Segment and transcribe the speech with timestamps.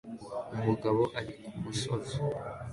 [0.55, 2.15] Umugabo ari kumusozi